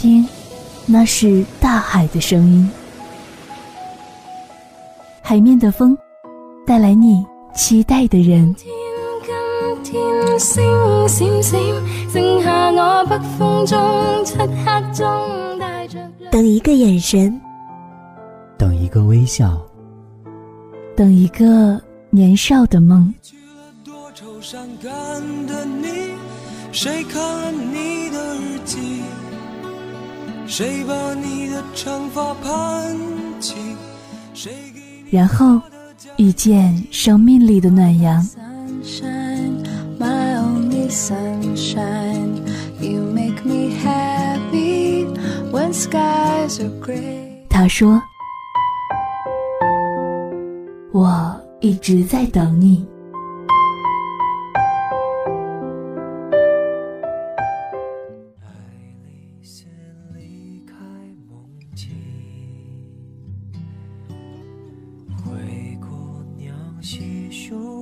[0.00, 0.24] 听，
[0.86, 2.70] 那是大海的声音。
[5.20, 5.98] 海面的风，
[6.64, 8.54] 带来你期待的人。
[16.30, 17.40] 等一个眼神，
[18.56, 19.60] 等一个微笑，
[20.94, 23.12] 等一个年少的梦。
[26.70, 29.07] 谁看了你的日记？
[30.48, 32.96] 谁把你的长发盘
[33.38, 33.54] 起？
[34.32, 35.60] 谁给你的然后
[36.16, 38.26] 遇见生命里的暖阳。
[47.50, 48.00] 他说
[50.92, 52.86] ：“我一直在等你。”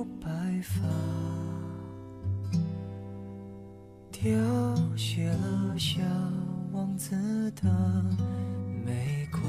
[0.05, 0.29] 白
[0.61, 0.83] 发，
[4.11, 4.29] 凋
[4.95, 6.01] 谢了小
[6.71, 7.15] 王子
[7.51, 7.69] 的
[8.85, 9.41] 玫瑰，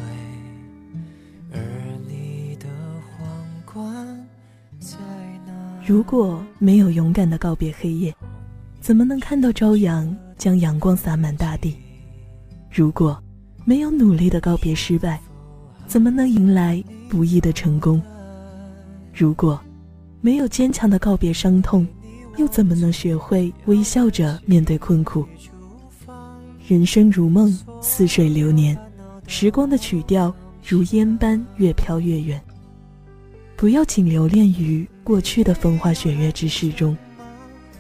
[1.52, 1.60] 而
[2.06, 2.66] 你的
[3.10, 3.26] 皇
[3.64, 4.28] 冠
[4.78, 4.96] 在
[5.46, 5.52] 哪？
[5.86, 8.14] 如果没有勇敢的告别黑夜，
[8.80, 11.76] 怎么能看到朝阳将阳光洒满大地？
[12.70, 13.20] 如果
[13.64, 15.20] 没有努力的告别失败，
[15.86, 18.00] 怎么能迎来不易的成功？
[19.14, 19.60] 如果
[20.20, 21.86] 没有坚强的告别伤痛，
[22.36, 25.24] 又怎么能学会微笑着面对困苦？
[26.66, 28.76] 人生如梦，似水流年，
[29.26, 30.34] 时光的曲调
[30.66, 32.40] 如烟般越飘越远。
[33.56, 36.96] 不要仅留恋于过去的风花雪月之事中，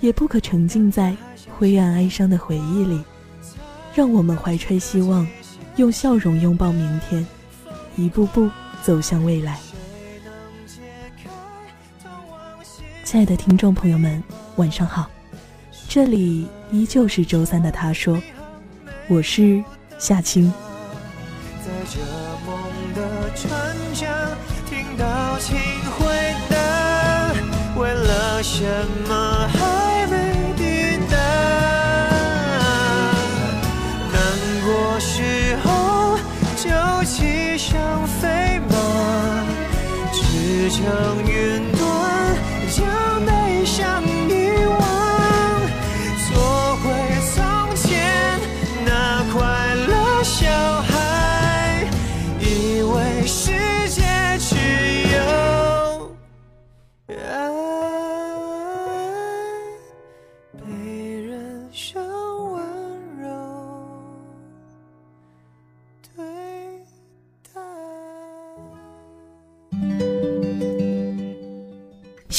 [0.00, 1.16] 也不可沉浸在
[1.56, 3.00] 灰暗哀伤的回忆里。
[3.94, 5.26] 让我们怀揣希望，
[5.76, 7.26] 用笑容拥抱明天，
[7.96, 8.48] 一步步
[8.82, 9.58] 走向未来。
[13.10, 14.22] 亲爱的听众朋友们，
[14.56, 15.08] 晚上好，
[15.88, 18.20] 这里依旧是周三的他说，
[19.08, 19.64] 我是
[19.98, 20.52] 夏青。
[21.64, 22.02] 在这
[22.44, 22.58] 梦
[22.94, 24.36] 的船桨
[24.68, 25.56] 听到请
[25.92, 26.04] 回
[26.50, 27.32] 答，
[27.80, 28.62] 为了什
[29.08, 29.48] 么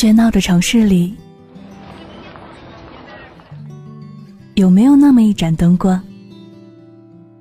[0.01, 1.13] 喧闹的城市里，
[4.53, 6.01] 有没有那么一盏灯光，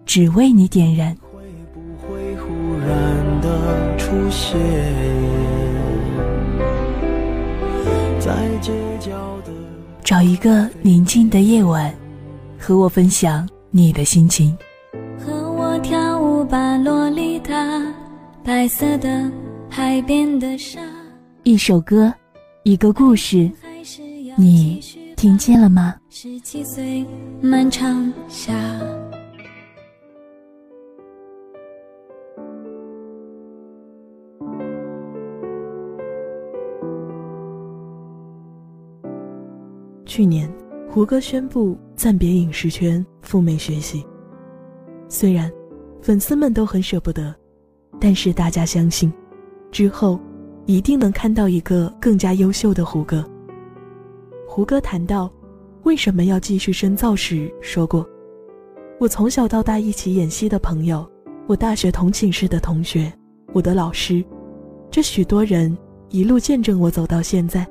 [0.05, 1.17] 只为你点燃？
[1.33, 1.41] 会
[1.73, 2.49] 不会忽
[2.81, 4.59] 然的出现
[8.19, 9.13] 在街角
[9.45, 9.53] 的？
[10.03, 11.95] 找一个宁静的夜晚，
[12.59, 14.53] 和我分享你的心情。
[15.17, 17.55] 和我跳舞吧，洛丽塔，
[18.43, 19.31] 白色的
[19.71, 20.81] 海边的沙。
[21.45, 22.13] 一首歌，
[22.69, 23.51] 一个故事，
[24.37, 24.79] 你
[25.17, 25.95] 听见了吗？
[26.11, 27.03] 十七岁，
[27.41, 28.55] 漫长夏。
[40.05, 40.47] 去年，
[40.91, 44.05] 胡歌宣布暂别影视圈，赴美学习。
[45.09, 45.51] 虽然
[46.03, 47.35] 粉丝们都很舍不得，
[47.99, 49.11] 但是大家相信，
[49.71, 50.21] 之后
[50.69, 53.25] 一定能看到一个更加优秀的胡歌。
[54.47, 55.33] 胡歌谈到
[55.85, 58.07] 为什么要继续深造时说过
[59.01, 61.11] ：“我从小到大一起演戏的朋友，
[61.47, 63.11] 我大学同寝室的同学，
[63.55, 64.23] 我的老师，
[64.91, 65.75] 这许多人
[66.11, 67.67] 一路见证我走到现在。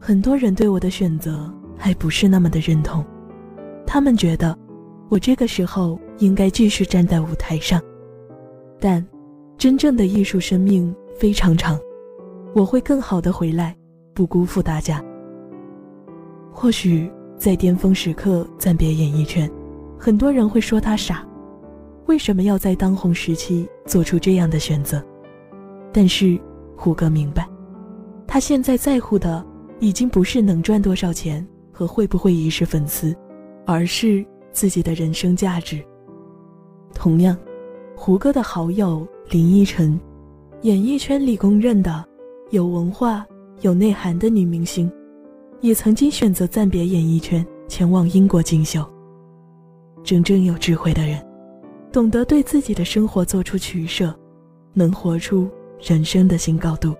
[0.00, 3.04] 很多人对我的选择还不是那么的认同，
[3.86, 4.58] 他们觉得
[5.10, 7.78] 我这个时候应该继续站在舞台上，
[8.80, 9.06] 但
[9.58, 11.78] 真正的艺术生命非常长，
[12.56, 13.76] 我会更好的回来，
[14.14, 15.04] 不辜负大家。
[16.50, 17.06] 或许
[17.36, 19.46] 在巅峰时刻暂别演艺圈，
[19.98, 21.22] 很多人会说他傻，
[22.06, 25.04] 为什么要在当红时期做出这样的选择？
[25.92, 26.40] 但是
[26.74, 27.46] 胡歌明白，
[28.26, 29.44] 他现在在乎的
[29.78, 33.14] 已经不是能赚多少钱和会不会遗失粉丝，
[33.66, 35.84] 而是自己的人生价值。
[36.94, 37.36] 同样，
[37.94, 40.00] 胡歌的好友林依晨，
[40.62, 42.02] 演艺圈里公认的
[42.50, 43.26] 有文化、
[43.62, 44.90] 有内涵的女明星，
[45.60, 48.88] 也曾经选择暂别演艺圈，前往英国进修。
[50.04, 51.20] 真正有智慧的人，
[51.90, 54.14] 懂得对自己的生活做出取舍，
[54.72, 55.50] 能活出
[55.80, 56.94] 人生的新高度。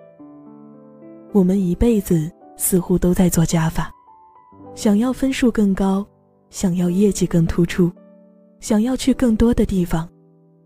[1.33, 3.89] 我们一辈子似乎都在做加法，
[4.75, 6.05] 想要分数更高，
[6.51, 7.93] 想要业绩更突出。
[8.59, 10.09] 想要去更多的地方，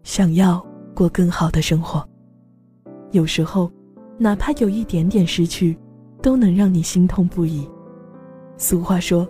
[0.05, 2.03] 想要过更好的生活。
[3.11, 3.71] 有时候，
[4.23, 5.75] 哪怕有一点点失去，
[6.21, 7.67] 都能让你心痛不已。
[8.59, 9.27] 俗话说：“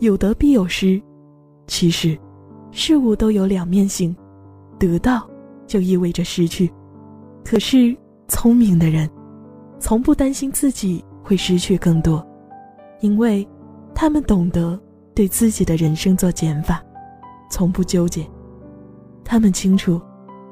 [0.00, 0.98] 有得必有失。”
[1.68, 2.18] 其实，
[2.70, 4.16] 事物都有两面性，
[4.78, 5.28] 得到
[5.66, 6.72] 就意味着失去。
[7.44, 7.94] 可是，
[8.28, 9.10] 聪明的人，
[9.78, 12.26] 从不担心自己会失去更多，
[13.00, 13.46] 因为，
[13.94, 14.80] 他们懂得
[15.14, 16.82] 对自己的人生做减法。
[17.50, 18.26] 从不纠结，
[19.22, 20.00] 他们清楚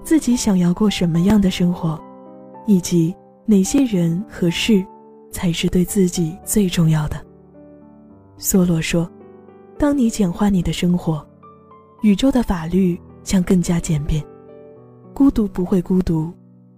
[0.03, 1.99] 自己想要过什么样的生活，
[2.67, 3.17] 以及
[3.51, 4.85] 哪些人和事
[5.31, 7.17] 才是对自己最重要的。
[8.39, 9.11] 梭罗说
[9.79, 11.27] ：“当你简化你的生活，
[12.03, 14.23] 宇宙的法律将更加简便。
[15.15, 16.31] 孤独不会孤独，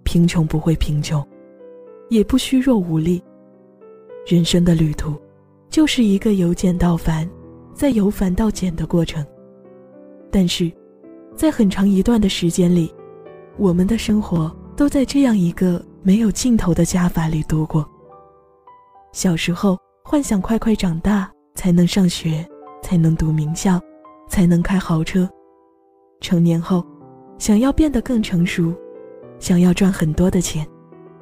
[0.04, 1.26] 贫穷不会贫穷，
[2.08, 3.20] 也不虚弱无力。
[4.24, 5.16] 人生的旅途，
[5.70, 7.28] 就是一个由简到繁，
[7.74, 9.26] 再由繁到简的过程。”
[10.30, 10.70] 但是，
[11.34, 12.94] 在很长一段的时间里，
[13.58, 17.88] 我们的生活都在这样一个没有尽头的加法里度过。
[19.12, 22.46] 小时候幻想快快长大，才能上学，
[22.82, 23.80] 才能读名校，
[24.28, 25.28] 才能开豪车；
[26.20, 26.84] 成年后，
[27.38, 28.74] 想要变得更成熟，
[29.38, 30.66] 想要赚很多的钱，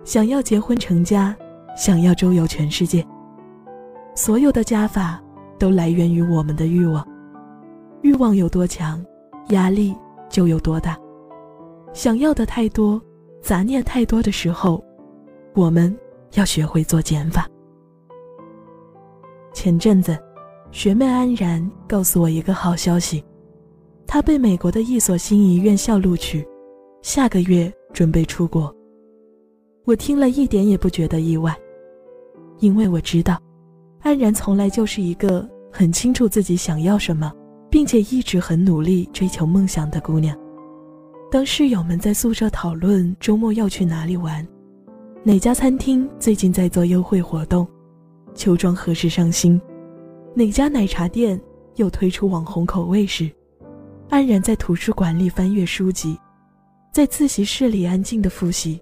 [0.04, 1.34] 想要结婚成家，
[1.76, 3.04] 想要周游全世界。
[4.14, 5.22] 所有的加法
[5.58, 7.06] 都来源于我们的欲望。
[8.02, 9.04] 欲望有多强，
[9.48, 9.94] 压力
[10.28, 10.96] 就有多大。
[11.92, 13.00] 想要的太多，
[13.40, 14.84] 杂念太多的时候，
[15.54, 15.96] 我们
[16.34, 17.48] 要学会做减法。
[19.52, 20.18] 前阵子，
[20.70, 23.24] 学妹安然告诉我一个好消息，
[24.06, 26.46] 她被美国的一所心仪院校录取，
[27.02, 28.74] 下个月准备出国。
[29.84, 31.56] 我听了一点也不觉得意外，
[32.60, 33.40] 因为我知道，
[34.00, 37.32] 安然从来就是一个很清楚自己想要什么。
[37.70, 40.34] 并且一直很努力追求梦想的姑娘。
[41.30, 44.46] 当室友们在宿舍讨论周末要去哪里玩，
[45.22, 47.68] 哪家餐厅最近在做优惠活动，
[48.34, 49.60] 秋装何时上新，
[50.34, 51.38] 哪家奶茶店
[51.76, 53.30] 又推出网红口味时，
[54.08, 56.18] 安然在图书馆里翻阅书籍，
[56.94, 58.80] 在自习室里安静的复习，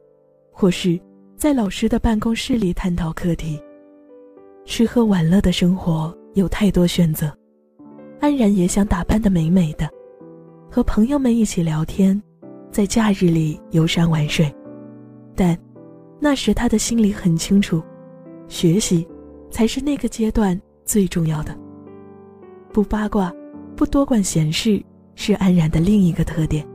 [0.52, 0.96] 或是
[1.36, 3.60] 在老师的办公室里探讨课题。
[4.64, 7.36] 吃喝玩乐的生活有太多选择。
[8.20, 9.90] 安然也想打扮的美美的，
[10.70, 12.20] 和朋友们一起聊天，
[12.70, 14.52] 在假日里游山玩水。
[15.34, 15.56] 但
[16.20, 17.82] 那时他的心里很清楚，
[18.48, 19.06] 学习
[19.50, 21.56] 才是那个阶段最重要的。
[22.72, 23.32] 不八卦，
[23.74, 24.82] 不多管闲事，
[25.14, 26.66] 是安然的另一个特点。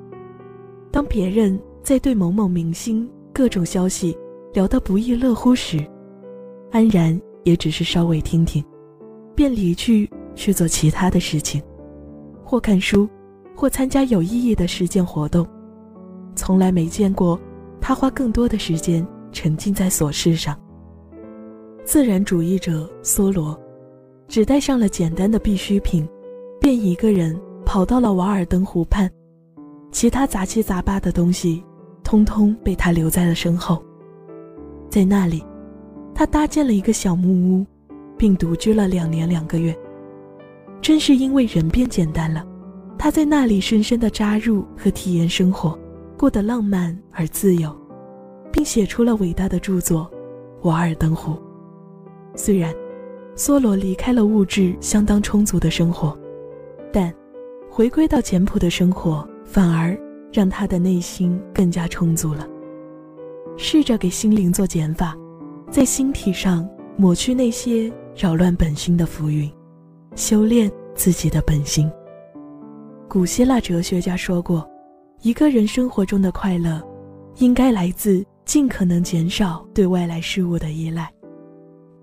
[0.92, 4.18] 当别人在对某某明星各种消息
[4.54, 5.86] 聊得不亦乐乎时，
[6.72, 8.64] 安然也只是稍微听听，
[9.36, 10.10] 便离去。
[10.34, 11.62] 去做其他的事情，
[12.42, 13.08] 或看书，
[13.54, 15.46] 或参加有意义的实践活动，
[16.36, 17.40] 从来没见过
[17.80, 20.58] 他花更多的时间沉浸在琐事上。
[21.84, 23.60] 自然主义者梭罗，
[24.28, 26.08] 只带上了简单的必需品，
[26.60, 29.10] 便一个人跑到了瓦尔登湖畔，
[29.92, 31.64] 其他杂七杂八的东西，
[32.04, 33.84] 通通被他留在了身后。
[34.90, 35.44] 在那里，
[36.14, 37.66] 他搭建了一个小木屋，
[38.18, 39.76] 并独居了两年两个月。
[40.82, 42.46] 正是因为人变简单了，
[42.98, 45.78] 他在那里深深的扎入和体验生活，
[46.22, 47.76] 过得浪漫而自由，
[48.54, 50.08] 并写出了伟大的著作
[50.70, 51.32] 《瓦尔登湖》。
[52.36, 52.72] 虽然
[53.36, 56.16] 梭罗离开了物质相当充足的生活，
[56.94, 57.12] 但
[57.72, 59.98] 回归到简朴的生活，反而
[60.32, 62.48] 让他的内心更加充足了。
[63.58, 65.18] 试着给心灵做减法，
[65.72, 69.52] 在心体上抹去那些扰乱本心的浮云。
[70.16, 71.92] 修炼自己的本心。
[73.10, 74.70] 古希腊哲学家说过，
[75.22, 76.82] 一个人生活中的快乐，
[77.38, 81.08] 应该来自尽可能减少对外来事物的依赖。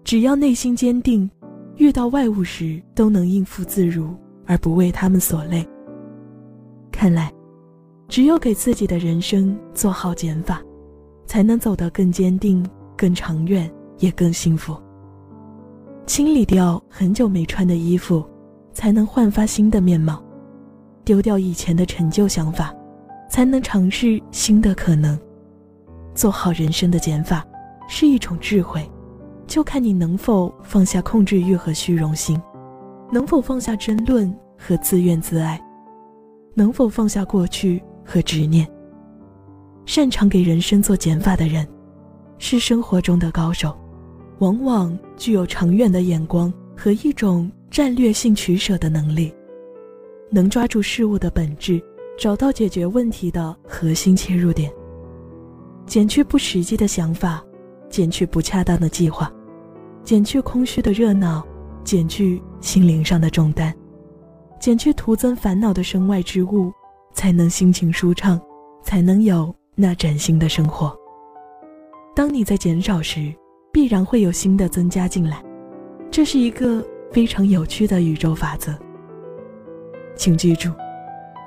[0.05, 1.29] 只要内心坚定，
[1.79, 4.15] 遇到外物时都能应付自如，
[4.47, 5.69] 而不为他们所累。
[6.93, 7.33] 看来，
[8.07, 10.63] 只有给自己的人生做好减法，
[11.27, 12.65] 才能走得更坚定、
[12.97, 14.81] 更长远，也更幸福。
[16.07, 18.25] 清理掉很久没穿的衣服，
[18.73, 20.23] 才能焕发新的面貌；
[21.05, 22.73] 丢掉以前的陈旧想法，
[23.29, 25.19] 才能尝试新的可能。
[26.15, 27.47] 做好人生的减法，
[27.89, 28.89] 是一种智慧，
[29.47, 32.41] 就看你能否放下控制欲和虚荣心，
[33.13, 35.61] 能否放下争论和自怨自艾，
[36.55, 38.69] 能否放下过去和执念。
[39.87, 41.67] 擅长给人生做减法的人，
[42.39, 43.77] 是生活中的高手，
[44.41, 49.33] 往往具有长远的眼光和一种战略性取舍的能力，
[50.31, 51.81] 能抓住事物的本质，
[52.19, 54.71] 找到解决问题的核心切入点。
[55.87, 57.43] 减去不实际的想法，
[57.89, 59.33] 减去不恰当的计划，
[60.03, 61.47] 减去空虚的热闹，
[61.85, 63.73] 减去心灵上的重担，
[64.61, 66.73] 减去徒增烦恼的身外之物，
[67.15, 68.39] 才能心情舒畅，
[68.83, 70.95] 才能有那崭新的生活。
[72.17, 73.33] 当你在减少时，
[73.73, 75.41] 必然会有新的增加进来，
[76.11, 78.77] 这是一个非常有趣的宇宙法则。
[80.17, 80.71] 请记住，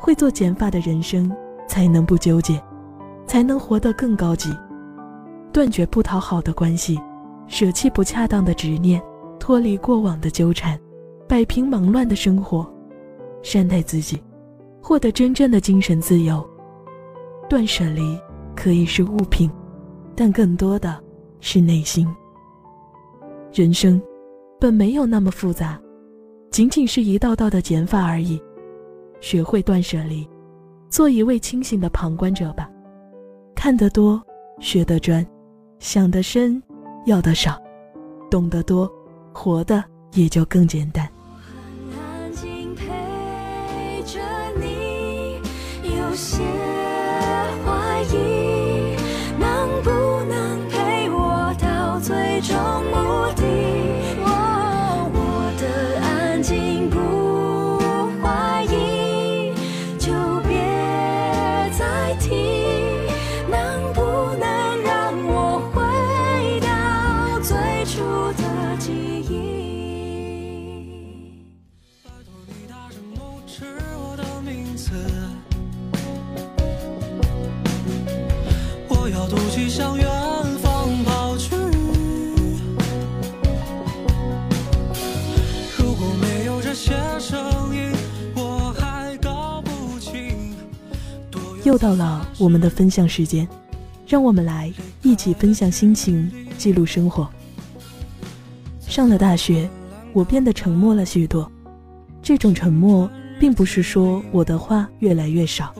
[0.01, 1.31] 会做减法的人生
[1.67, 2.61] 才能不纠结。
[3.27, 4.53] 才能活得更高级，
[5.53, 6.99] 断绝不讨好的关系，
[7.47, 9.01] 舍弃不恰当的执念，
[9.39, 10.77] 脱离过往的纠缠，
[11.29, 12.69] 摆平忙乱的生活，
[13.41, 14.21] 善待自己，
[14.81, 16.45] 获得真正的精神自由。
[17.47, 18.19] 断舍离
[18.53, 19.49] 可以是物品，
[20.13, 21.01] 但更多的
[21.39, 22.05] 是内心。
[23.53, 24.01] 人生
[24.59, 25.79] 本没有那么复杂，
[26.51, 28.41] 仅仅是一道道的减法而已。
[29.21, 30.27] 学会断舍离，
[30.89, 32.69] 做一位清醒的旁观者吧。
[33.55, 34.21] 看得多，
[34.59, 35.25] 学得专，
[35.79, 36.61] 想得深，
[37.05, 37.61] 要得少，
[38.29, 38.91] 懂得多，
[39.31, 39.81] 活的
[40.13, 41.07] 也就更简单。
[41.15, 44.19] 我很安静陪着
[44.59, 45.39] 你，
[45.83, 46.43] 有些
[74.89, 75.01] 的名字，
[78.87, 80.07] 我要独骑向远
[80.57, 81.55] 方跑去。
[85.77, 87.91] 如果没有这些声音，
[88.35, 90.55] 我还搞不清。
[91.29, 93.47] 多又到了我们的分享时间，
[94.07, 94.71] 让我们来
[95.01, 97.29] 一起分享心情，记录生活。
[98.79, 99.69] 上了大学，
[100.11, 101.49] 我变得沉默了许多。
[102.21, 103.09] 这种沉默，
[103.41, 105.73] 并不是说我的话越来越少，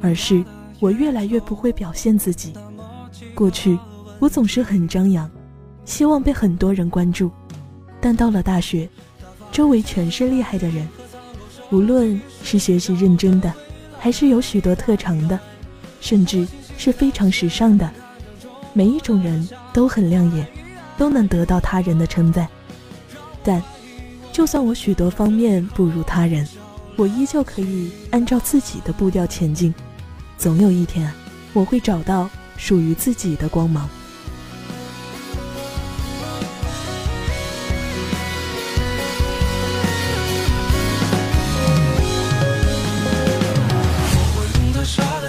[0.00, 0.44] 而是
[0.80, 2.52] 我越来越不会表现自己。
[3.36, 3.78] 过去，
[4.18, 5.30] 我总是很张扬，
[5.84, 7.30] 希望被很多人关注，
[8.00, 8.88] 但到了大学，
[9.52, 10.88] 周围全是厉害的人，
[11.70, 13.54] 无论是学习认真的。
[13.96, 15.38] 还是有许多特长的，
[16.00, 16.44] 甚至
[16.76, 17.88] 是非常时尚的。
[18.72, 20.44] 每一种人都很亮眼，
[20.98, 22.48] 都能得到他人的称赞。
[23.44, 23.62] 但，
[24.32, 26.44] 就算我许多方面不如他人，
[26.96, 29.74] 我依旧可以按照自己的步调前进。
[30.38, 31.12] 总有一天，
[31.52, 33.88] 我会找到属于自己的光芒。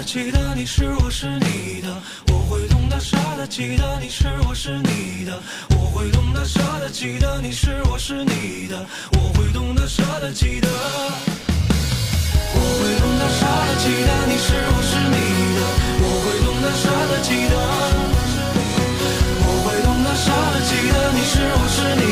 [0.06, 1.88] 记得你是我是你的，
[2.28, 3.44] 我会懂得舍得。
[3.48, 5.40] 记得你是我是你的，
[5.70, 6.88] 我会懂得舍得。
[6.88, 10.30] 记得你是我是你的，我会懂得舍得。
[10.32, 10.68] 记得，
[12.54, 13.70] 我会懂得舍得。
[13.82, 15.16] 记得你是我是你
[15.56, 15.60] 的，
[16.00, 17.12] 我会懂得舍得。
[17.26, 17.54] 记得，
[19.44, 20.56] 我会懂得舍得。
[20.68, 22.03] 记得你是我是你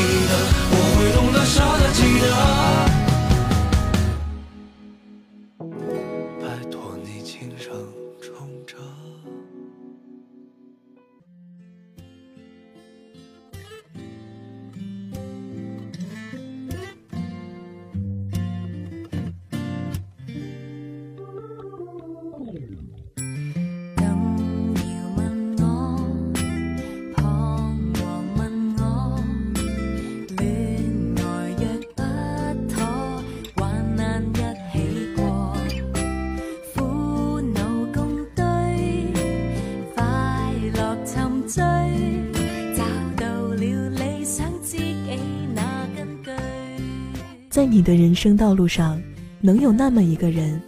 [47.62, 49.00] 在你的人生道路上
[49.40, 50.60] 能有那么一个人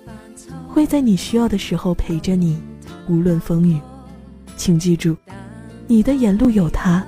[0.69, 2.57] 会在你需要的时候陪着你
[3.09, 3.81] 无论风雨。
[4.57, 5.17] 请记住
[5.89, 7.05] 你的眼路有他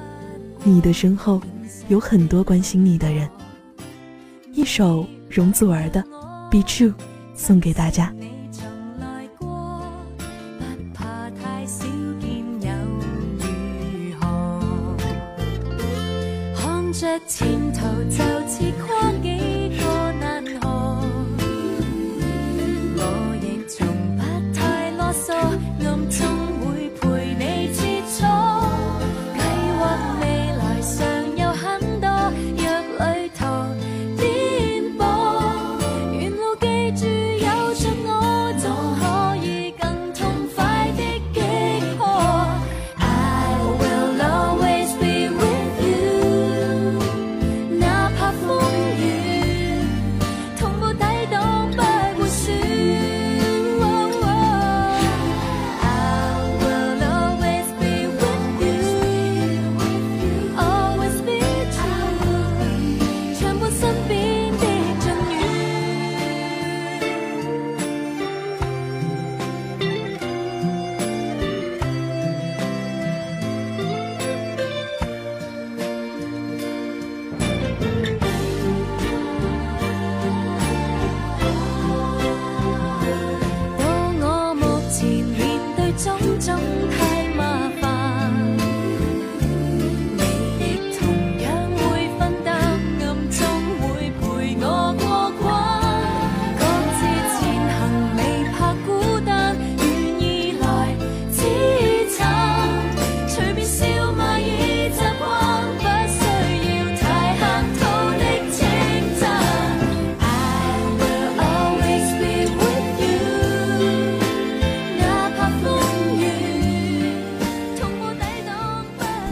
[0.64, 1.40] 你的身后
[1.87, 3.31] 有很多关心你的人。
[4.52, 6.02] 一首容祖儿的
[6.50, 6.93] be true
[7.37, 8.12] 送给大家。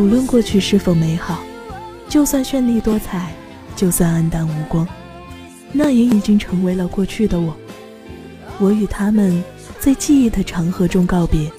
[0.05, 1.43] 无论过去是否美好，
[2.11, 3.33] 就算绚丽多彩，
[3.75, 4.87] 就算黯淡无光，
[5.73, 7.57] 那也已经成为了过去的我。
[8.59, 9.43] 我与他们
[9.81, 11.51] 在记忆的长河中告别，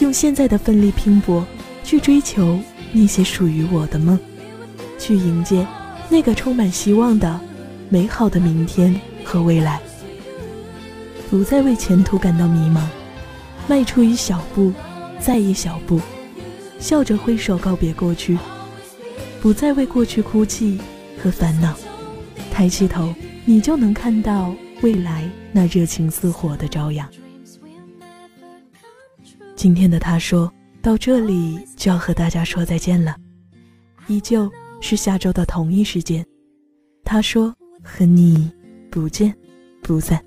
[0.00, 1.46] 用现在的奋力拼搏
[1.84, 2.58] 去追求
[2.90, 4.18] 那些属于我的梦，
[4.98, 5.64] 去迎接
[6.08, 7.40] 那个充满希望的
[7.88, 9.80] 美好的明天和未来。
[11.30, 12.82] 不再为前途感到迷茫，
[13.68, 14.72] 迈出一小步，
[15.20, 16.00] 再一小步。
[16.84, 18.36] 笑着挥手告别过去，
[19.40, 20.78] 不再为过去哭泣
[21.16, 21.74] 和烦恼。
[22.50, 23.14] 抬起头，
[23.46, 27.08] 你就能看到未来那热情似火的朝阳。
[29.56, 33.16] 今天的他说到这里就要和大家说再见了，
[34.06, 36.22] 依旧是下周的同一时间。
[37.02, 38.52] 他说和你
[38.90, 39.34] 不见
[39.82, 40.22] 不散。